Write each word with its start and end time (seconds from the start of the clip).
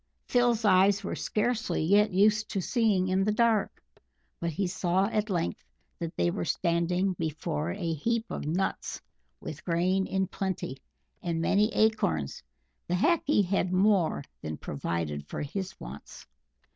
Phil's 0.27 0.65
eyes 0.65 1.03
were 1.03 1.13
scarcely 1.15 1.83
yet 1.83 2.09
used 2.11 2.49
to 2.49 2.59
"seeing 2.59 3.07
in 3.09 3.23
the 3.23 3.31
dark," 3.31 3.83
but 4.39 4.49
he 4.49 4.65
saw 4.65 5.05
at 5.05 5.29
length 5.29 5.63
that 5.99 6.17
they 6.17 6.31
were 6.31 6.43
standing 6.43 7.13
before 7.19 7.69
a 7.69 7.93
heap 7.93 8.25
of 8.31 8.47
nuts, 8.47 8.99
with 9.41 9.63
grain 9.63 10.07
in 10.07 10.25
plenty, 10.25 10.79
and 11.21 11.39
many 11.39 11.71
acorns; 11.75 12.41
the 12.87 12.95
Hackee 12.95 13.45
had 13.45 13.71
more 13.71 14.23
than 14.41 14.57
provided 14.57 15.27
for 15.27 15.43
his 15.43 15.79
wants. 15.79 16.25